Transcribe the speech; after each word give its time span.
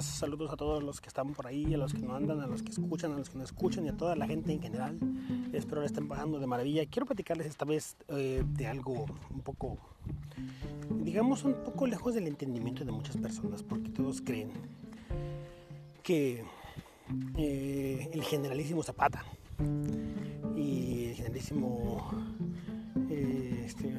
saludos 0.00 0.52
a 0.52 0.56
todos 0.56 0.82
los 0.82 1.00
que 1.00 1.08
están 1.08 1.32
por 1.32 1.46
ahí, 1.46 1.74
a 1.74 1.78
los 1.78 1.92
que 1.92 2.00
no 2.00 2.14
andan, 2.14 2.40
a 2.40 2.46
los 2.46 2.62
que 2.62 2.70
escuchan, 2.70 3.12
a 3.12 3.18
los 3.18 3.30
que 3.30 3.38
no 3.38 3.44
escuchan 3.44 3.86
y 3.86 3.88
a 3.88 3.96
toda 3.96 4.16
la 4.16 4.26
gente 4.26 4.52
en 4.52 4.60
general. 4.60 4.98
Espero 5.52 5.80
que 5.80 5.86
estén 5.86 6.08
pasando 6.08 6.38
de 6.38 6.46
maravilla. 6.46 6.86
Quiero 6.86 7.06
platicarles 7.06 7.46
esta 7.46 7.64
vez 7.64 7.96
eh, 8.08 8.42
de 8.46 8.66
algo 8.66 9.06
un 9.30 9.40
poco, 9.40 9.78
digamos, 10.90 11.44
un 11.44 11.54
poco 11.64 11.86
lejos 11.86 12.14
del 12.14 12.26
entendimiento 12.26 12.84
de 12.84 12.92
muchas 12.92 13.16
personas, 13.16 13.62
porque 13.62 13.88
todos 13.90 14.20
creen 14.20 14.50
que 16.02 16.44
eh, 17.36 18.10
el 18.12 18.22
generalísimo 18.22 18.82
Zapata 18.82 19.24
y 20.56 21.06
el 21.06 21.14
generalísimo 21.14 22.10
eh, 23.10 23.64
este, 23.66 23.92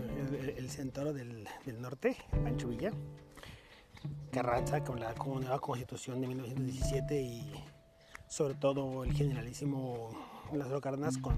el, 0.57 0.69
centro 0.69 1.13
del, 1.13 1.47
del 1.65 1.81
norte, 1.81 2.17
Pancho 2.43 2.67
Villa, 2.67 2.91
Carranza 4.31 4.83
con 4.83 4.99
la 4.99 5.13
nueva 5.13 5.59
constitución 5.59 6.21
de 6.21 6.27
1917 6.27 7.21
y 7.21 7.51
sobre 8.27 8.53
todo 8.53 9.03
el 9.03 9.13
generalísimo 9.13 10.09
Lázaro 10.53 10.81
Cárdenas 10.81 11.17
con 11.17 11.35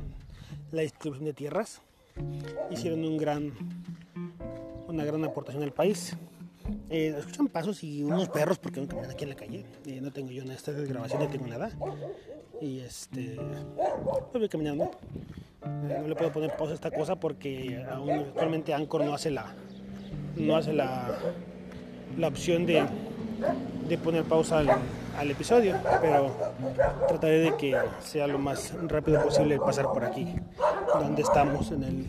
la 0.71 0.81
distribución 0.81 1.25
de 1.25 1.33
tierras 1.33 1.81
hicieron 2.69 3.05
un 3.05 3.17
gran 3.17 3.53
una 4.87 5.05
gran 5.05 5.23
aportación 5.23 5.63
al 5.63 5.71
país. 5.71 6.15
Eh, 6.89 7.15
escuchan 7.17 7.47
pasos 7.47 7.83
y 7.83 8.03
unos 8.03 8.29
perros 8.29 8.59
porque 8.59 8.81
no 8.81 8.87
caminan 8.87 9.11
aquí 9.11 9.23
en 9.23 9.29
la 9.29 9.35
calle. 9.35 9.65
Eh, 9.85 9.99
no 10.01 10.11
tengo 10.11 10.31
yo 10.31 10.43
esta 10.43 10.71
grabación 10.71 11.23
no 11.23 11.29
tengo 11.29 11.47
nada. 11.47 11.71
Y 12.59 12.79
este 12.79 13.39
voy 14.33 14.49
caminando. 14.49 14.91
Eh, 15.63 15.97
no 16.01 16.07
le 16.07 16.15
puedo 16.15 16.31
poner 16.31 16.55
pausa 16.57 16.73
a 16.73 16.75
esta 16.75 16.91
cosa 16.91 17.15
porque 17.15 17.83
aún 17.89 18.11
actualmente 18.11 18.73
Anchor 18.73 19.05
no 19.05 19.13
hace 19.13 19.31
la 19.31 19.55
no 20.35 20.55
hace 20.55 20.73
la 20.73 21.17
la 22.17 22.27
opción 22.27 22.65
de, 22.65 22.83
de 23.87 23.97
poner 23.97 24.23
pausa 24.23 24.59
al, 24.59 25.29
episodio, 25.29 25.75
pero 26.01 26.31
trataré 27.07 27.39
de 27.39 27.57
que 27.57 27.77
sea 27.99 28.25
lo 28.25 28.39
más 28.39 28.73
rápido 28.87 29.21
posible 29.21 29.59
pasar 29.59 29.85
por 29.85 30.03
aquí, 30.03 30.35
donde 30.93 31.21
estamos 31.21 31.71
en 31.71 31.83
el, 31.83 32.07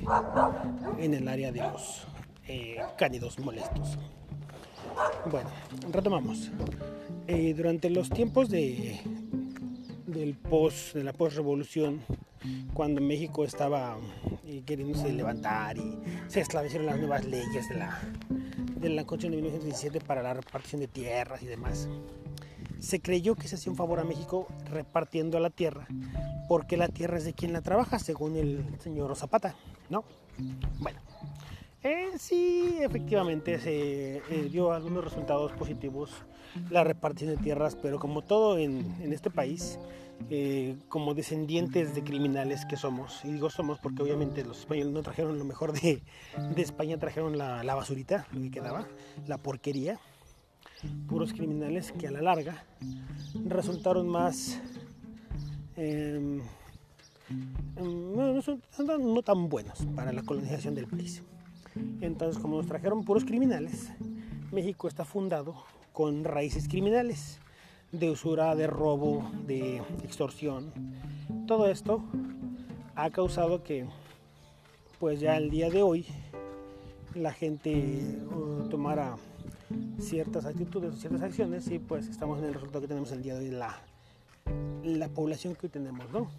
en 0.98 1.14
el 1.14 1.28
área 1.28 1.52
de 1.52 1.60
los 1.60 2.06
eh, 2.48 2.78
cánidos 2.96 3.38
molestos. 3.38 3.98
Bueno, 5.30 5.50
retomamos. 5.90 6.50
Eh, 7.26 7.54
durante 7.54 7.90
los 7.90 8.08
tiempos 8.08 8.48
de, 8.48 9.00
del 10.06 10.34
post, 10.34 10.94
de 10.94 11.04
la 11.04 11.12
post-revolución, 11.12 12.00
cuando 12.74 13.00
México 13.00 13.44
estaba 13.44 13.96
eh, 14.46 14.62
queriéndose 14.64 15.12
levantar 15.12 15.76
y 15.76 15.98
se 16.28 16.40
establecieron 16.40 16.86
las 16.86 16.98
nuevas 16.98 17.24
leyes 17.24 17.68
de 17.68 17.76
la, 17.76 18.00
de 18.82 18.90
la 18.90 19.04
Constitución 19.04 19.30
de 19.32 19.36
1917 19.36 20.04
para 20.04 20.22
la 20.22 20.34
repartición 20.34 20.80
de 20.80 20.88
tierras 20.88 21.42
y 21.42 21.46
demás. 21.46 21.88
Se 22.80 23.00
creyó 23.00 23.36
que 23.36 23.48
se 23.48 23.54
hacía 23.54 23.70
un 23.70 23.78
favor 23.78 24.00
a 24.00 24.04
México 24.04 24.48
repartiendo 24.68 25.38
la 25.38 25.50
tierra, 25.50 25.86
porque 26.48 26.76
la 26.76 26.88
tierra 26.88 27.16
es 27.16 27.24
de 27.24 27.32
quien 27.32 27.52
la 27.52 27.62
trabaja, 27.62 27.98
según 28.00 28.36
el 28.36 28.64
señor 28.80 29.14
Zapata, 29.14 29.54
¿no? 29.88 30.04
Bueno, 30.80 30.98
sí, 32.18 32.78
efectivamente 32.80 33.58
se 33.60 34.16
eh, 34.16 34.48
dio 34.50 34.72
algunos 34.72 35.04
resultados 35.04 35.52
positivos 35.52 36.10
la 36.70 36.84
repartición 36.84 37.36
de 37.36 37.42
tierras, 37.42 37.76
pero 37.80 37.98
como 37.98 38.22
todo 38.22 38.58
en 38.58 39.12
este 39.12 39.30
país, 39.30 39.78
eh, 40.30 40.76
como 40.88 41.14
descendientes 41.14 41.94
de 41.94 42.04
criminales 42.04 42.64
que 42.64 42.76
somos, 42.76 43.24
y 43.24 43.32
digo 43.32 43.50
somos 43.50 43.78
porque 43.78 44.02
obviamente 44.02 44.44
los 44.44 44.60
españoles 44.60 44.92
no 44.92 45.02
trajeron 45.02 45.38
lo 45.38 45.44
mejor 45.44 45.72
de, 45.72 46.02
España, 46.56 46.98
trajeron 46.98 47.36
la, 47.36 47.74
basurita, 47.74 48.26
lo 48.32 48.40
que 48.40 48.50
quedaba, 48.50 48.86
la 49.26 49.38
porquería, 49.38 49.98
puros 51.08 51.32
criminales 51.32 51.92
que 51.92 52.08
a 52.08 52.10
la 52.10 52.22
larga 52.22 52.64
resultaron 53.44 54.08
más... 54.08 54.60
No, 57.76 58.98
no 58.98 59.22
tan 59.22 59.48
buenos 59.48 59.86
para 59.96 60.12
la 60.12 60.22
colonización 60.22 60.74
del 60.74 60.86
país. 60.86 61.22
Entonces, 62.00 62.40
como 62.40 62.58
nos 62.58 62.66
trajeron 62.66 63.04
puros 63.04 63.24
criminales, 63.24 63.90
México 64.50 64.86
está 64.88 65.04
fundado 65.04 65.64
con 65.92 66.24
raíces 66.24 66.68
criminales 66.68 67.40
de 67.92 68.10
usura, 68.10 68.56
de 68.56 68.66
robo, 68.66 69.30
de 69.46 69.78
extorsión. 70.02 70.72
Todo 71.46 71.68
esto 71.68 72.02
ha 72.94 73.10
causado 73.10 73.62
que 73.62 73.86
pues 74.98 75.20
ya 75.20 75.36
el 75.36 75.50
día 75.50 75.70
de 75.70 75.82
hoy 75.82 76.06
la 77.14 77.32
gente 77.32 78.18
uh, 78.30 78.68
tomara 78.68 79.16
ciertas 79.98 80.46
actitudes, 80.46 80.98
ciertas 80.98 81.22
acciones 81.22 81.68
y 81.68 81.78
pues 81.78 82.08
estamos 82.08 82.38
en 82.38 82.46
el 82.46 82.54
resultado 82.54 82.80
que 82.80 82.88
tenemos 82.88 83.12
el 83.12 83.22
día 83.22 83.34
de 83.34 83.46
hoy, 83.46 83.50
la, 83.50 83.78
la 84.82 85.08
población 85.08 85.54
que 85.54 85.66
hoy 85.66 85.70
tenemos, 85.70 86.10
¿no? 86.10 86.30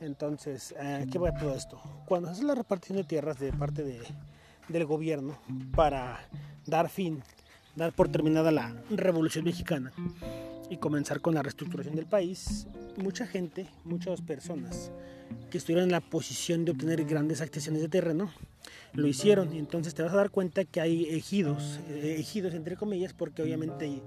Entonces, 0.00 0.74
eh, 0.78 1.06
¿qué 1.10 1.18
va 1.18 1.30
a 1.30 1.34
todo 1.34 1.54
esto? 1.54 1.80
Cuando 2.06 2.28
se 2.28 2.34
hace 2.34 2.44
la 2.44 2.54
repartición 2.54 2.98
de 2.98 3.04
tierras 3.04 3.38
de 3.38 3.52
parte 3.52 3.84
de, 3.84 4.00
del 4.68 4.84
gobierno 4.84 5.36
para 5.74 6.20
dar 6.66 6.88
fin 6.88 7.22
dar 7.76 7.92
por 7.92 8.08
terminada 8.08 8.50
la 8.50 8.74
Revolución 8.90 9.44
Mexicana 9.44 9.92
y 10.70 10.76
comenzar 10.76 11.20
con 11.20 11.34
la 11.34 11.42
reestructuración 11.42 11.96
del 11.96 12.06
país, 12.06 12.66
mucha 12.96 13.26
gente, 13.26 13.68
muchas 13.84 14.20
personas 14.20 14.90
que 15.50 15.58
estuvieron 15.58 15.84
en 15.84 15.92
la 15.92 16.00
posición 16.00 16.64
de 16.64 16.72
obtener 16.72 17.04
grandes 17.04 17.40
accesiones 17.40 17.82
de 17.82 17.88
terreno, 17.88 18.30
lo 18.94 19.06
hicieron. 19.06 19.52
Y 19.54 19.58
entonces 19.58 19.94
te 19.94 20.02
vas 20.02 20.12
a 20.12 20.16
dar 20.16 20.30
cuenta 20.30 20.64
que 20.64 20.80
hay 20.80 21.04
ejidos, 21.04 21.80
eh, 21.88 22.16
ejidos 22.18 22.54
entre 22.54 22.76
comillas, 22.76 23.12
porque 23.12 23.42
obviamente 23.42 24.02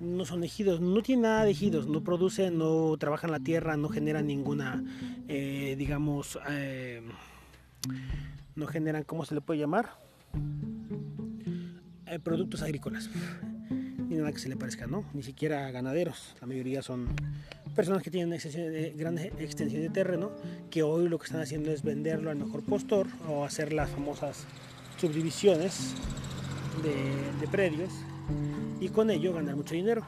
no 0.00 0.24
son 0.24 0.44
ejidos, 0.44 0.80
no 0.80 1.02
tienen 1.02 1.22
nada 1.22 1.44
de 1.44 1.50
ejidos, 1.50 1.86
no 1.86 2.02
producen, 2.02 2.58
no 2.58 2.96
trabajan 2.98 3.30
la 3.30 3.40
tierra, 3.40 3.76
no 3.76 3.88
generan 3.88 4.26
ninguna, 4.26 4.84
eh, 5.28 5.74
digamos, 5.78 6.38
eh, 6.50 7.02
no 8.54 8.66
generan, 8.66 9.04
¿cómo 9.04 9.24
se 9.24 9.34
le 9.34 9.40
puede 9.40 9.60
llamar? 9.60 9.90
Eh, 12.16 12.18
productos 12.18 12.62
agrícolas. 12.62 13.10
Ni 14.08 14.16
nada 14.16 14.32
que 14.32 14.38
se 14.38 14.48
le 14.48 14.56
parezca, 14.56 14.86
¿no? 14.86 15.04
Ni 15.12 15.22
siquiera 15.22 15.70
ganaderos. 15.70 16.34
La 16.40 16.46
mayoría 16.46 16.80
son 16.80 17.08
personas 17.74 18.02
que 18.02 18.10
tienen 18.10 18.30
de 18.30 18.94
grandes 18.96 19.26
extensiones 19.38 19.88
de 19.88 19.94
terreno 19.94 20.30
que 20.70 20.82
hoy 20.82 21.08
lo 21.08 21.18
que 21.18 21.26
están 21.26 21.42
haciendo 21.42 21.70
es 21.72 21.82
venderlo 21.82 22.30
al 22.30 22.36
mejor 22.36 22.62
postor 22.62 23.06
o 23.28 23.44
hacer 23.44 23.72
las 23.72 23.90
famosas 23.90 24.46
subdivisiones 24.98 25.94
de, 26.82 27.40
de 27.40 27.48
predios 27.48 27.92
y 28.80 28.88
con 28.88 29.10
ello 29.10 29.34
ganar 29.34 29.56
mucho 29.56 29.74
dinero. 29.74 30.06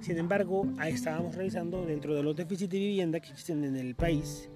Sin 0.00 0.18
embargo, 0.18 0.66
ahí 0.78 0.94
estábamos 0.94 1.36
revisando 1.36 1.86
dentro 1.86 2.14
de 2.14 2.22
los 2.24 2.34
déficits 2.34 2.72
de 2.72 2.78
vivienda 2.78 3.20
que 3.20 3.30
existen 3.30 3.62
en 3.64 3.76
el 3.76 3.94
país, 3.94 4.48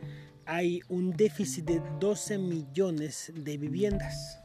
hay 0.44 0.80
un 0.88 1.12
déficit 1.12 1.66
de 1.66 1.82
12 2.00 2.38
millones 2.38 3.32
de 3.34 3.56
viviendas 3.58 4.40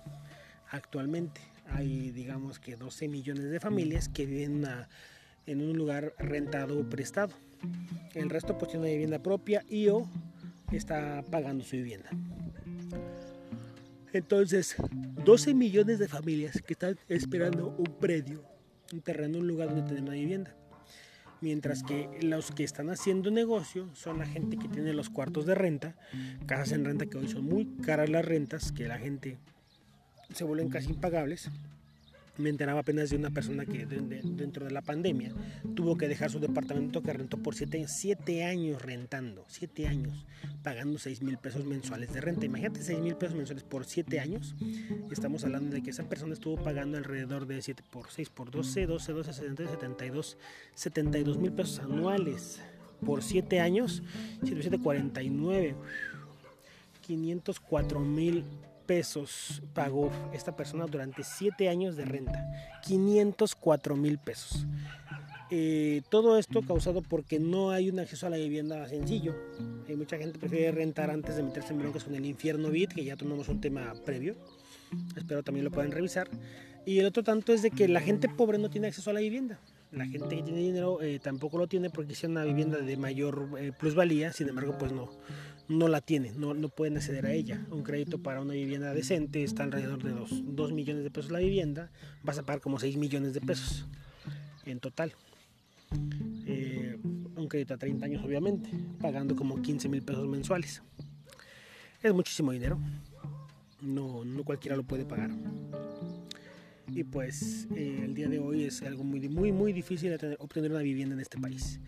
actualmente 0.69 1.53
hay 1.68 2.12
digamos 2.12 2.59
que 2.59 2.75
12 2.75 3.07
millones 3.07 3.50
de 3.50 3.59
familias 3.59 4.09
que 4.09 4.25
viven 4.25 4.66
en 5.46 5.62
un 5.62 5.78
lugar 5.78 6.13
rentado 6.18 6.79
o 6.79 6.90
prestado. 6.90 7.34
El 8.13 8.29
resto 8.29 8.57
pues 8.57 8.72
tiene 8.72 8.85
una 8.85 8.91
vivienda 8.91 9.19
propia 9.19 9.63
y 9.69 9.88
o 9.88 10.07
está 10.72 11.24
pagando 11.29 11.63
su 11.63 11.75
vivienda. 11.75 12.09
Entonces, 14.12 14.75
12 15.25 15.53
millones 15.53 15.97
de 15.97 16.07
familias 16.07 16.62
que 16.62 16.74
están 16.74 16.97
esperando 17.07 17.69
un 17.69 17.97
predio, 18.00 18.44
un 18.91 19.01
terreno, 19.01 19.40
un 19.40 19.47
lugar 19.47 19.69
donde 19.69 19.88
tener 19.88 20.03
una 20.03 20.13
vivienda. 20.13 20.56
Mientras 21.41 21.84
que 21.84 22.07
los 22.22 22.51
que 22.51 22.63
están 22.63 22.90
haciendo 22.90 23.31
negocio 23.31 23.94
son 23.95 24.19
la 24.19 24.25
gente 24.25 24.57
que 24.57 24.69
tiene 24.69 24.94
los 24.94 25.09
cuartos 25.09 25.45
de 25.45 25.56
renta, 25.56 25.95
casas 26.45 26.72
en 26.72 26.85
renta 26.85 27.07
que 27.07 27.18
hoy 27.18 27.28
son 27.28 27.44
muy 27.44 27.66
caras 27.81 28.09
las 28.09 28.24
rentas, 28.24 28.72
que 28.72 28.88
la 28.88 28.98
gente 28.98 29.39
se 30.34 30.44
vuelven 30.44 30.70
casi 30.70 30.90
impagables. 30.90 31.50
Me 32.36 32.50
enteraba 32.50 32.80
apenas 32.80 33.12
de 33.12 33.18
una 33.18 33.30
persona 33.30 33.64
que 33.64 33.86
dentro 33.86 34.66
de 34.66 34.72
la 34.72 34.81
pandemia 34.81 35.31
tuvo 35.75 35.96
que 35.98 36.08
dejar 36.08 36.31
su 36.31 36.40
departamento 36.40 37.04
que 37.04 37.14
rentó 37.14 37.38
por 37.38 37.54
siete, 37.54 38.44
años 38.44 38.81
rentando, 38.81 39.46
siete 39.48 39.88
años, 39.88 40.25
pagando 40.64 40.98
seis 40.98 41.22
mil 41.22 41.38
pesos 41.38 41.64
mensuales 41.66 42.12
de 42.12 42.22
renta. 42.22 42.48
Imagínate 42.48 42.81
seis 42.81 42.98
mil 42.98 43.16
pesos 43.16 43.36
mensuales 43.36 43.64
por 43.64 43.86
siete 43.86 44.20
años. 44.20 44.56
Estamos 45.12 45.44
hablando 45.44 45.75
de 45.75 45.84
que 45.84 45.92
esa 45.92 46.10
persona 46.10 46.34
estuvo 46.34 46.56
pagando 46.56 46.98
alrededor 46.98 47.46
de 47.46 47.62
7 47.62 47.84
por 47.92 48.10
6 48.10 48.30
por 48.30 48.50
12, 48.50 48.88
12, 48.88 49.12
12, 49.12 49.34
70, 49.34 49.69
72, 49.69 50.38
72 50.74 51.38
mil 51.38 51.52
pesos 51.52 51.80
anuales 51.81 52.60
por 53.06 53.22
siete 53.22 53.60
años, 53.60 54.02
749, 54.44 55.76
504 57.06 58.00
mil 58.00 58.44
pesos 58.85 59.62
pagó 59.74 60.12
esta 60.33 60.56
persona 60.56 60.85
durante 60.85 61.24
7 61.24 61.69
años 61.69 61.95
de 61.95 62.06
renta. 62.06 62.45
504 62.83 63.95
mil 63.95 64.18
pesos. 64.18 64.65
Eh, 65.50 66.01
todo 66.09 66.38
esto 66.38 66.62
causado 66.62 67.01
porque 67.01 67.39
no 67.39 67.69
hay 67.69 67.89
un 67.89 68.00
acceso 68.00 68.25
a 68.25 68.30
la 68.30 68.38
vivienda 68.38 68.88
sencillo. 68.88 69.35
Hay 69.88 69.95
mucha 69.95 70.18
gente 70.18 70.39
prefiere 70.39 70.71
rentar 70.71 71.12
antes 71.12 71.35
de 71.35 71.44
meterse 71.44 71.74
en 71.74 71.80
broncas 71.80 72.03
con 72.03 72.15
el 72.15 72.25
infierno 72.25 72.69
bit, 72.69 72.94
que 72.94 73.03
ya 73.03 73.15
tomamos 73.15 73.50
un 73.50 73.62
tema 73.62 73.94
previo. 74.06 74.35
Espero 75.15 75.44
también 75.44 75.65
lo 75.65 75.71
puedan 75.71 75.91
revisar. 75.91 76.30
Y 76.85 77.00
el 77.00 77.06
otro 77.06 77.24
tanto 77.24 77.53
es 77.53 77.62
de 77.62 77.71
que 77.71 77.88
la 77.88 78.01
gente 78.01 78.30
pobre 78.30 78.57
no 78.57 78.69
tiene 78.69 78.88
acceso 78.88 79.09
a 79.09 79.13
la 79.13 79.19
vivienda. 79.19 79.59
La 79.94 80.07
gente 80.07 80.36
que 80.36 80.42
tiene 80.42 80.60
dinero 80.60 81.01
eh, 81.01 81.19
tampoco 81.19 81.60
lo 81.60 81.68
tiene 81.68 81.92
porque 81.92 82.13
es 82.13 82.24
una 82.24 82.44
vivienda 82.44 82.80
de 82.80 82.98
mayor 82.98 83.50
eh, 83.60 83.72
plusvalía, 83.78 84.34
sin 84.34 84.50
embargo, 84.50 84.75
pues 84.80 84.92
no, 84.92 85.12
no 85.68 85.88
la 85.88 86.01
tienen, 86.01 86.40
no, 86.40 86.56
no 86.56 86.69
pueden 86.69 86.98
acceder 86.98 87.28
a 87.28 87.31
ella. 87.31 87.63
Un 87.69 87.84
crédito 87.84 88.18
para 88.18 88.42
una 88.42 88.54
vivienda 88.54 88.92
decente 88.94 89.44
está 89.44 89.63
alrededor 89.63 90.01
de 90.01 90.12
los 90.12 90.30
2 90.56 90.72
millones 90.74 91.04
de 91.04 91.12
pesos 91.12 91.31
la 91.31 91.40
vivienda, 91.40 91.92
vas 92.24 92.40
a 92.40 92.44
pagar 92.44 92.60
como 92.60 92.80
6 92.80 92.98
millones 92.98 93.36
de 93.36 93.42
pesos 93.42 93.86
en 94.66 94.80
total. 94.80 95.13
Eh, 96.48 96.98
un 97.36 97.48
crédito 97.48 97.75
a 97.75 97.78
30 97.78 98.06
años 98.06 98.24
obviamente, 98.25 98.72
pagando 99.00 99.36
como 99.36 99.62
15 99.62 99.90
mil 99.90 100.01
pesos 100.01 100.28
mensuales. 100.28 100.81
Es 102.01 102.13
muchísimo 102.13 102.51
dinero, 102.51 102.80
no, 103.80 104.25
no 104.25 104.44
cualquiera 104.44 104.75
lo 104.75 104.84
puede 104.84 105.06
pagar. 105.06 105.30
Y 106.95 107.04
pues 107.04 107.68
eh, 107.75 108.01
el 108.04 108.13
día 108.13 108.28
de 108.28 108.38
hoy 108.38 108.66
es 108.66 108.84
algo 108.84 109.04
muy, 109.04 109.28
muy, 109.28 109.51
muy 109.51 109.74
difícil 109.74 110.13
obtener 110.38 110.72
una 110.72 110.81
vivienda 110.81 111.16
en 111.16 111.22
este 111.22 111.40
país. 111.40 111.80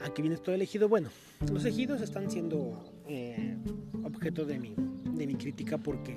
Aquí 0.00 0.22
viene 0.22 0.38
todo 0.38 0.54
elegido. 0.54 0.88
Bueno, 0.88 1.10
los 1.52 1.66
ejidos 1.66 2.00
están 2.00 2.30
siendo 2.30 2.82
eh, 3.06 3.56
objeto 4.04 4.46
de 4.46 4.58
mi, 4.58 4.74
de 5.04 5.26
mi 5.26 5.34
crítica 5.34 5.76
porque 5.76 6.16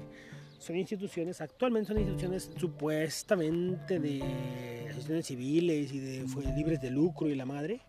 son 0.60 0.78
instituciones, 0.78 1.42
actualmente 1.42 1.90
son 1.90 1.98
instituciones 1.98 2.52
supuestamente 2.58 4.00
de 4.00 4.20
instituciones 4.86 5.26
civiles 5.26 5.92
y 5.92 6.00
de 6.00 6.26
libres 6.56 6.80
de 6.82 6.90
lucro 6.90 7.28
y 7.28 7.36
la 7.36 7.46
madre, 7.46 7.82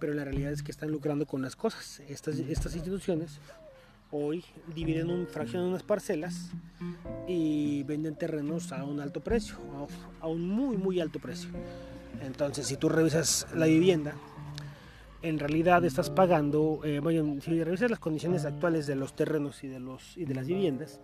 pero 0.00 0.12
la 0.12 0.24
realidad 0.24 0.50
es 0.50 0.64
que 0.64 0.72
están 0.72 0.90
lucrando 0.90 1.24
con 1.24 1.40
las 1.40 1.54
cosas. 1.54 2.02
Estas, 2.08 2.40
estas 2.40 2.74
instituciones 2.74 3.38
hoy 4.10 4.44
dividen 4.74 5.10
un 5.10 5.26
fracción 5.26 5.62
en 5.62 5.68
unas 5.70 5.82
parcelas 5.82 6.50
y 7.26 7.82
venden 7.84 8.16
terrenos 8.16 8.72
a 8.72 8.84
un 8.84 9.00
alto 9.00 9.20
precio, 9.20 9.56
a 10.20 10.28
un 10.28 10.48
muy 10.48 10.76
muy 10.76 11.00
alto 11.00 11.18
precio. 11.18 11.50
Entonces, 12.22 12.66
si 12.66 12.76
tú 12.76 12.88
revisas 12.88 13.46
la 13.54 13.66
vivienda, 13.66 14.14
en 15.22 15.38
realidad 15.38 15.84
estás 15.84 16.10
pagando, 16.10 16.80
eh, 16.84 17.00
bueno, 17.00 17.40
si 17.40 17.64
revisas 17.64 17.90
las 17.90 17.98
condiciones 17.98 18.44
actuales 18.44 18.86
de 18.86 18.94
los 18.94 19.16
terrenos 19.16 19.64
y 19.64 19.68
de, 19.68 19.80
los, 19.80 20.16
y 20.18 20.26
de 20.26 20.34
las 20.34 20.46
viviendas, 20.46 21.00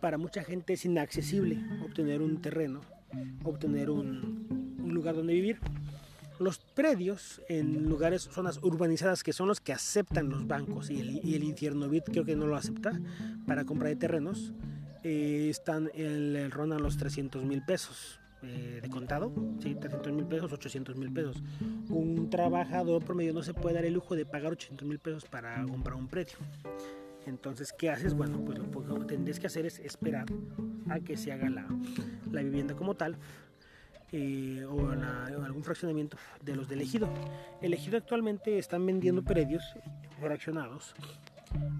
para 0.00 0.18
mucha 0.18 0.42
gente 0.42 0.72
es 0.72 0.84
inaccesible 0.84 1.58
obtener 1.84 2.22
un 2.22 2.42
terreno, 2.42 2.80
obtener 3.44 3.88
un, 3.88 4.72
lugar 4.82 5.14
donde 5.14 5.32
vivir. 5.32 5.58
Los 6.42 6.58
predios 6.58 7.40
en 7.48 7.88
lugares, 7.88 8.22
zonas 8.22 8.58
urbanizadas, 8.62 9.22
que 9.22 9.32
son 9.32 9.46
los 9.46 9.60
que 9.60 9.72
aceptan 9.72 10.28
los 10.28 10.48
bancos 10.48 10.90
y 10.90 10.98
el, 10.98 11.10
y 11.24 11.36
infierno 11.36 11.88
bit 11.88 12.04
creo 12.04 12.24
que 12.24 12.34
no 12.34 12.48
lo 12.48 12.56
acepta 12.56 13.00
para 13.46 13.64
compra 13.64 13.88
de 13.88 13.96
terrenos, 13.96 14.52
eh, 15.04 15.46
están 15.48 15.88
el, 15.94 16.34
el 16.34 16.50
rondan 16.50 16.82
los 16.82 16.96
300 16.96 17.44
mil 17.44 17.62
pesos 17.64 18.18
eh, 18.42 18.80
de 18.82 18.90
contado, 18.90 19.32
¿sí? 19.60 19.76
300 19.76 20.12
mil 20.12 20.26
pesos, 20.26 20.52
800 20.52 20.96
mil 20.96 21.12
pesos. 21.12 21.40
Un 21.88 22.28
trabajador 22.28 23.04
promedio 23.04 23.32
no 23.32 23.44
se 23.44 23.54
puede 23.54 23.76
dar 23.76 23.84
el 23.84 23.94
lujo 23.94 24.16
de 24.16 24.26
pagar 24.26 24.50
800 24.50 24.88
mil 24.88 24.98
pesos 24.98 25.24
para 25.26 25.64
comprar 25.64 25.94
un 25.94 26.08
predio. 26.08 26.34
Entonces, 27.24 27.72
¿qué 27.72 27.88
haces? 27.90 28.14
Bueno, 28.14 28.44
pues 28.44 28.58
lo 28.88 28.98
que 28.98 29.04
tendrías 29.04 29.38
que 29.38 29.46
hacer 29.46 29.64
es 29.64 29.78
esperar 29.78 30.26
a 30.88 30.98
que 30.98 31.16
se 31.16 31.30
haga 31.30 31.48
la, 31.48 31.68
la 32.32 32.42
vivienda 32.42 32.74
como 32.74 32.96
tal 32.96 33.16
eh, 34.12 34.64
o, 34.68 34.90
algún 35.44 35.64
fraccionamiento 35.64 36.16
de 36.42 36.56
los 36.56 36.68
del 36.68 36.82
ejido. 36.82 37.08
El 37.60 37.74
ejido 37.74 37.98
actualmente 37.98 38.58
están 38.58 38.84
vendiendo 38.84 39.22
predios 39.22 39.62
fraccionados 40.20 40.94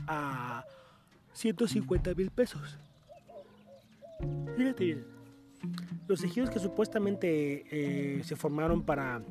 a 0.07 0.65
150 1.33 2.15
mil 2.15 2.31
pesos. 2.31 2.79
Fíjate 4.57 4.85
bien, 4.85 5.05
los 6.09 6.23
ejidos 6.23 6.51
que 6.51 6.59
supuestamente 6.59 7.65
eh, 7.71 8.23
se 8.25 8.37
formaron 8.37 8.83
para 8.83 9.23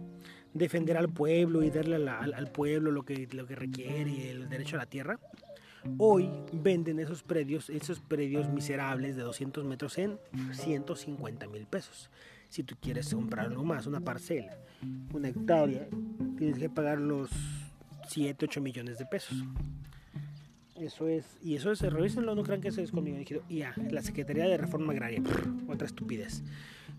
defender 0.54 0.98
al 0.98 1.10
pueblo 1.10 1.64
y 1.64 1.70
darle 1.70 1.96
al, 1.96 2.34
al, 2.34 2.52
pueblo 2.52 2.92
lo 2.92 3.04
que, 3.04 3.28
lo 3.32 3.48
que 3.48 3.56
requiere, 3.56 4.32
el 4.32 4.50
derecho 4.50 4.76
a 4.76 4.80
la 4.80 4.86
tierra, 4.86 5.18
Hoy 5.98 6.30
venden 6.52 7.00
esos 7.00 7.24
predios, 7.24 7.70
esos 7.70 8.00
predios 8.00 8.50
miserables 8.50 9.16
de 9.16 9.24
200 9.24 9.66
metros 9.66 9.98
en 9.98 10.20
150 10.52 11.48
mil 11.48 11.66
pesos. 11.66 12.10
Si 12.52 12.64
tú 12.64 12.76
quieres 12.82 13.14
comprar 13.14 13.46
algo 13.46 13.64
más, 13.64 13.88
una 13.88 14.02
parcela, 14.02 14.58
una 15.14 15.30
hectárea, 15.30 15.88
tienes 16.38 16.60
que 16.60 16.70
pagar 16.70 17.00
los 17.00 17.30
7, 18.10 18.44
8 18.44 18.60
millones 18.60 18.98
de 18.98 19.06
pesos. 19.06 19.38
Eso 20.76 21.08
es, 21.08 21.38
y 21.42 21.56
eso 21.56 21.72
es, 21.72 21.80
revísenlo, 21.80 22.36
no 22.36 22.44
crean 22.44 22.60
que 22.60 22.68
eso 22.68 22.82
es 22.82 22.92
conmigo. 22.92 23.18
Y 23.48 23.60
ya, 23.60 23.74
la 23.90 24.02
Secretaría 24.02 24.50
de 24.50 24.58
Reforma 24.58 24.92
Agraria, 24.92 25.24
otra 25.70 25.88
estupidez. 25.88 26.44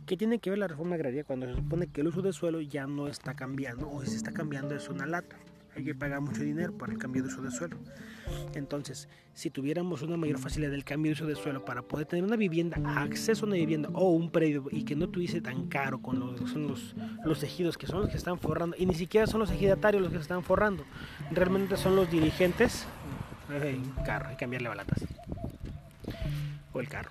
¿Qué 0.06 0.16
tiene 0.16 0.38
que 0.38 0.48
ver 0.48 0.58
la 0.58 0.68
reforma 0.68 0.94
agraria 0.94 1.22
cuando 1.22 1.46
se 1.46 1.54
supone 1.54 1.86
que 1.86 2.00
el 2.00 2.06
uso 2.06 2.22
del 2.22 2.32
suelo 2.32 2.62
ya 2.62 2.86
no 2.86 3.06
está 3.06 3.34
cambiando 3.34 3.90
o 3.90 4.02
se 4.06 4.16
está 4.16 4.32
cambiando 4.32 4.74
es 4.74 4.88
una 4.88 5.04
lata? 5.04 5.36
Hay 5.74 5.84
que 5.84 5.94
pagar 5.94 6.20
mucho 6.20 6.42
dinero 6.42 6.76
para 6.76 6.92
el 6.92 6.98
cambio 6.98 7.22
de 7.22 7.28
uso 7.28 7.40
del 7.42 7.52
suelo. 7.52 7.78
Entonces, 8.54 9.08
si 9.34 9.50
tuviéramos 9.50 10.02
una 10.02 10.16
mayor 10.16 10.38
facilidad 10.38 10.70
del 10.70 10.84
cambio 10.84 11.10
de 11.10 11.14
uso 11.14 11.26
de 11.26 11.34
suelo 11.34 11.64
para 11.64 11.82
poder 11.82 12.06
tener 12.06 12.24
una 12.24 12.36
vivienda, 12.36 12.76
acceso 12.96 13.44
a 13.44 13.48
una 13.48 13.56
vivienda 13.56 13.88
o 13.94 14.10
un 14.10 14.30
predio 14.30 14.64
y 14.70 14.84
que 14.84 14.94
no 14.96 15.08
tuviese 15.08 15.40
tan 15.40 15.68
caro 15.68 16.02
con 16.02 16.18
los, 16.20 16.50
son 16.50 16.68
los, 16.68 16.94
los 17.24 17.42
ejidos 17.42 17.78
que 17.78 17.86
son 17.86 18.00
los 18.02 18.10
que 18.10 18.18
están 18.18 18.38
forrando, 18.38 18.76
y 18.78 18.84
ni 18.84 18.94
siquiera 18.94 19.26
son 19.26 19.40
los 19.40 19.50
ejidatarios 19.50 20.02
los 20.02 20.10
que 20.10 20.18
se 20.18 20.22
están 20.22 20.44
forrando, 20.44 20.84
realmente 21.30 21.76
son 21.76 21.96
los 21.96 22.10
dirigentes. 22.10 22.86
carro, 24.04 24.28
hay 24.28 24.34
que 24.34 24.40
cambiarle 24.40 24.68
balatas. 24.68 25.04
O 26.74 26.80
el 26.80 26.88
carro. 26.88 27.10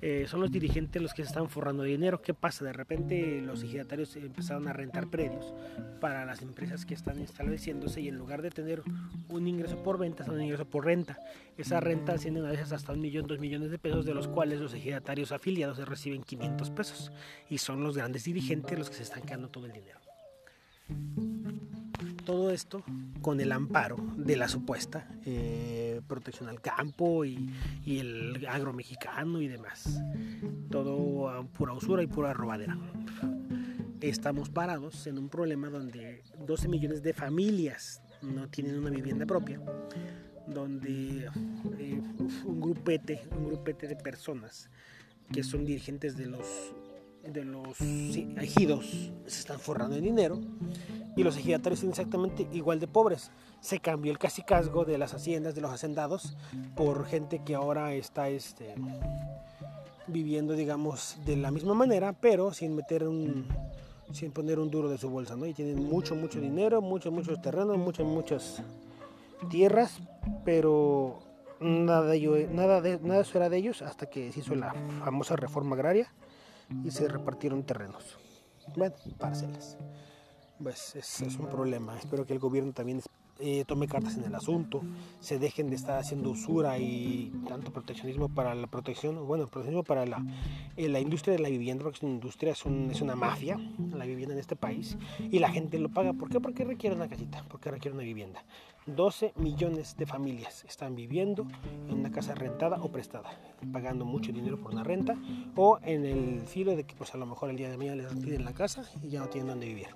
Eh, 0.00 0.26
son 0.28 0.40
los 0.40 0.50
dirigentes 0.50 1.00
los 1.00 1.12
que 1.12 1.22
se 1.22 1.28
están 1.28 1.48
forrando 1.48 1.82
dinero. 1.82 2.22
¿Qué 2.22 2.34
pasa? 2.34 2.64
De 2.64 2.72
repente 2.72 3.40
los 3.40 3.62
ejidatarios 3.62 4.16
empezaron 4.16 4.68
a 4.68 4.72
rentar 4.72 5.08
predios 5.08 5.54
para 6.00 6.24
las 6.24 6.42
empresas 6.42 6.86
que 6.86 6.94
están 6.94 7.18
estableciéndose 7.20 8.00
y 8.00 8.08
en 8.08 8.16
lugar 8.16 8.42
de 8.42 8.50
tener 8.50 8.82
un 9.28 9.46
ingreso 9.46 9.82
por 9.82 9.98
venta, 9.98 10.24
son 10.24 10.36
un 10.36 10.42
ingreso 10.42 10.64
por 10.64 10.84
renta. 10.84 11.18
Esa 11.56 11.80
renta 11.80 12.12
asciende 12.12 12.40
a 12.40 12.50
veces 12.50 12.72
hasta 12.72 12.92
un 12.92 13.00
millón, 13.00 13.26
dos 13.26 13.38
millones 13.38 13.70
de 13.70 13.78
pesos, 13.78 14.04
de 14.04 14.14
los 14.14 14.28
cuales 14.28 14.60
los 14.60 14.74
ejidatarios 14.74 15.32
afiliados 15.32 15.78
reciben 15.88 16.22
500 16.22 16.70
pesos. 16.70 17.12
Y 17.48 17.58
son 17.58 17.82
los 17.82 17.96
grandes 17.96 18.24
dirigentes 18.24 18.78
los 18.78 18.90
que 18.90 18.96
se 18.96 19.02
están 19.04 19.22
quedando 19.22 19.48
todo 19.48 19.66
el 19.66 19.72
dinero. 19.72 20.00
Todo 22.26 22.50
esto 22.50 22.82
con 23.22 23.40
el 23.40 23.52
amparo 23.52 23.96
de 24.16 24.34
la 24.36 24.48
supuesta 24.48 25.08
eh, 25.24 26.00
protección 26.08 26.48
al 26.48 26.60
campo 26.60 27.24
y, 27.24 27.52
el 27.86 28.44
agro 28.48 28.72
mexicano 28.72 29.40
y 29.40 29.46
demás. 29.46 30.02
Todo 30.68 31.46
pura 31.56 31.72
usura 31.74 32.02
y 32.02 32.08
pura 32.08 32.32
robadera. 32.34 32.76
Estamos 34.00 34.50
parados 34.50 35.06
en 35.06 35.18
un 35.18 35.28
problema 35.28 35.70
donde 35.70 36.24
12 36.44 36.66
millones 36.66 37.04
de 37.04 37.12
familias 37.12 38.02
no 38.22 38.48
tienen 38.48 38.76
una 38.76 38.90
vivienda 38.90 39.24
propia, 39.24 39.60
donde 40.48 41.30
eh, 41.78 42.02
un 42.44 42.60
grupete, 42.60 43.22
un 43.38 43.46
grupete 43.46 43.86
de 43.86 43.94
personas 43.94 44.68
que 45.32 45.44
son 45.44 45.64
dirigentes 45.64 46.16
de 46.16 46.26
los 46.26 46.74
de 47.32 47.44
los 47.44 47.80
ejidos 47.80 48.86
se 49.26 49.40
están 49.40 49.58
forrando 49.58 49.96
en 49.96 50.04
dinero 50.04 50.40
y 51.16 51.24
los 51.24 51.36
ejidatarios 51.36 51.80
son 51.80 51.88
exactamente 51.88 52.46
igual 52.52 52.78
de 52.78 52.86
pobres. 52.86 53.32
Se 53.60 53.80
cambió 53.80 54.12
el 54.12 54.18
casicazgo 54.18 54.84
de 54.84 54.98
las 54.98 55.14
haciendas, 55.14 55.54
de 55.54 55.62
los 55.62 55.72
hacendados, 55.72 56.36
por 56.76 57.06
gente 57.06 57.42
que 57.44 57.54
ahora 57.54 57.94
está 57.94 58.28
este, 58.28 58.74
viviendo, 60.06 60.52
digamos, 60.52 61.18
de 61.24 61.36
la 61.36 61.50
misma 61.50 61.74
manera, 61.74 62.12
pero 62.12 62.52
sin 62.52 62.76
meter 62.76 63.08
un, 63.08 63.48
sin 64.12 64.30
poner 64.30 64.58
un 64.58 64.70
duro 64.70 64.88
de 64.90 64.98
su 64.98 65.08
bolsa, 65.08 65.36
¿no? 65.36 65.46
Y 65.46 65.54
tienen 65.54 65.82
mucho, 65.82 66.14
mucho 66.14 66.40
dinero, 66.40 66.82
muchos, 66.82 67.12
muchos 67.12 67.40
terrenos, 67.40 67.78
muchas, 67.78 68.06
muchas 68.06 68.62
tierras, 69.50 69.98
pero 70.44 71.18
nada 71.60 72.06
de 72.06 72.16
ello, 72.16 72.36
nada 72.50 72.80
de, 72.80 73.00
nada 73.00 73.22
eso 73.22 73.38
era 73.38 73.48
de 73.48 73.56
ellos 73.56 73.82
hasta 73.82 74.06
que 74.06 74.30
se 74.32 74.40
hizo 74.40 74.54
la 74.54 74.74
famosa 75.04 75.36
reforma 75.36 75.74
agraria 75.74 76.12
y 76.84 76.90
se 76.90 77.08
repartieron 77.08 77.62
terrenos. 77.62 78.18
Bueno, 78.76 78.94
parcelas. 79.18 79.78
Pues 80.62 80.96
es, 80.96 81.22
es 81.22 81.38
un 81.38 81.48
problema. 81.48 81.98
Espero 81.98 82.26
que 82.26 82.32
el 82.32 82.38
gobierno 82.38 82.72
también 82.72 83.00
eh, 83.38 83.64
tome 83.66 83.86
cartas 83.86 84.16
en 84.16 84.24
el 84.24 84.34
asunto, 84.34 84.80
se 85.20 85.38
dejen 85.38 85.68
de 85.68 85.76
estar 85.76 85.98
haciendo 85.98 86.30
usura 86.30 86.78
y 86.78 87.30
tanto 87.46 87.70
proteccionismo 87.70 88.30
para 88.30 88.54
la 88.54 88.66
protección, 88.66 89.26
bueno, 89.26 89.46
proteccionismo 89.46 89.84
para 89.84 90.06
la, 90.06 90.24
eh, 90.74 90.88
la 90.88 91.00
industria 91.00 91.36
de 91.36 91.42
la 91.42 91.50
vivienda, 91.50 91.82
porque 91.84 91.98
es 91.98 92.02
una 92.02 92.12
industria, 92.12 92.52
es, 92.52 92.64
es, 92.64 93.00
una 93.02 93.14
mafia, 93.14 93.58
la 93.92 94.06
vivienda 94.06 94.32
en 94.32 94.40
este 94.40 94.56
país, 94.56 94.96
y 95.18 95.38
la 95.38 95.50
gente 95.50 95.78
lo 95.78 95.90
paga. 95.90 96.14
¿Por 96.14 96.30
qué? 96.30 96.40
Porque 96.40 96.64
requiere 96.64 96.96
una 96.96 97.08
casita, 97.08 97.44
porque 97.50 97.70
requiere 97.70 97.94
una 97.94 98.04
vivienda. 98.04 98.42
12 98.86 99.34
millones 99.36 99.96
de 99.98 100.06
familias 100.06 100.64
están 100.64 100.96
viviendo 100.96 101.46
en 101.88 101.98
una 101.98 102.10
casa 102.10 102.34
rentada 102.34 102.80
o 102.80 102.90
prestada, 102.90 103.38
pagando 103.70 104.06
mucho 104.06 104.32
dinero 104.32 104.58
por 104.58 104.72
una 104.72 104.84
renta 104.84 105.18
o 105.56 105.78
en 105.82 106.06
el 106.06 106.40
filo 106.46 106.74
de 106.74 106.84
que 106.84 106.94
pues 106.94 107.12
a 107.12 107.18
lo 107.18 107.26
mejor 107.26 107.50
el 107.50 107.56
día 107.56 107.68
de 107.68 107.76
mañana 107.76 107.96
les 107.96 108.14
piden 108.14 108.44
la 108.44 108.54
casa 108.54 108.88
y 109.02 109.08
ya 109.08 109.20
no 109.20 109.28
tienen 109.28 109.48
dónde 109.48 109.66
vivir. 109.66 109.88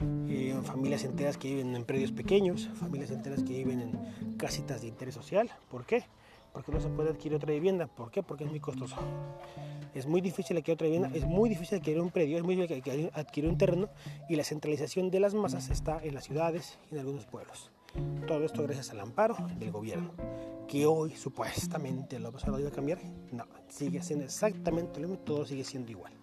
Eh, 0.00 0.58
familias 0.64 1.04
enteras 1.04 1.36
que 1.36 1.48
viven 1.48 1.74
en 1.74 1.84
predios 1.84 2.12
pequeños, 2.12 2.68
familias 2.74 3.10
enteras 3.10 3.42
que 3.42 3.52
viven 3.52 3.80
en 3.80 4.36
casitas 4.36 4.82
de 4.82 4.88
interés 4.88 5.14
social. 5.14 5.50
¿Por 5.70 5.86
qué? 5.86 6.04
porque 6.56 6.72
no 6.72 6.80
se 6.80 6.88
puede 6.88 7.10
adquirir 7.10 7.36
otra 7.36 7.52
vivienda. 7.52 7.86
¿Por 7.86 8.10
qué? 8.10 8.22
Porque 8.22 8.44
es 8.44 8.50
muy 8.50 8.60
costoso. 8.60 8.96
Es 9.94 10.06
muy 10.06 10.22
difícil 10.22 10.56
adquirir 10.56 10.76
otra 10.76 10.86
vivienda, 10.86 11.10
es 11.12 11.26
muy 11.26 11.50
difícil 11.50 11.76
adquirir 11.76 12.00
un 12.00 12.10
predio, 12.10 12.38
es 12.38 12.44
muy 12.44 12.56
difícil 12.56 13.10
adquirir 13.12 13.50
un 13.50 13.58
terreno 13.58 13.90
y 14.30 14.36
la 14.36 14.44
centralización 14.44 15.10
de 15.10 15.20
las 15.20 15.34
masas 15.34 15.68
está 15.68 16.00
en 16.02 16.14
las 16.14 16.24
ciudades 16.24 16.78
y 16.90 16.94
en 16.94 17.00
algunos 17.00 17.26
pueblos. 17.26 17.70
Todo 18.26 18.42
esto 18.42 18.62
gracias 18.62 18.88
al 18.88 19.00
amparo 19.00 19.36
del 19.58 19.70
gobierno, 19.70 20.12
que 20.66 20.86
hoy 20.86 21.14
supuestamente 21.14 22.18
lo 22.18 22.32
pasado 22.32 22.58
iba 22.58 22.70
a 22.70 22.72
cambiar. 22.72 23.00
No, 23.32 23.44
sigue 23.68 24.00
siendo 24.00 24.24
exactamente 24.24 24.98
lo 24.98 25.08
mismo, 25.08 25.22
todo 25.24 25.44
sigue 25.44 25.62
siendo 25.62 25.90
igual. 25.90 26.14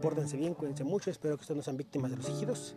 Pórtense 0.00 0.36
bien, 0.36 0.54
cuídense 0.54 0.84
mucho, 0.84 1.10
espero 1.10 1.36
que 1.36 1.42
ustedes 1.42 1.56
no 1.56 1.62
sean 1.62 1.76
víctimas 1.76 2.10
de 2.10 2.16
los 2.16 2.28
ejidos. 2.28 2.76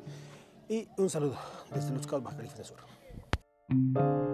Y 0.69 0.87
un 0.97 1.09
saludo 1.09 1.37
desde 1.73 1.91
Los 1.91 2.05
Cabos, 2.05 2.23
Baja 2.23 2.37
California 2.37 2.65
Sur. 2.65 4.26